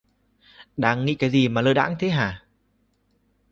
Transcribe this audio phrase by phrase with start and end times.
[0.77, 2.45] Đang nghĩ cái gì mà lơ đãng thế hả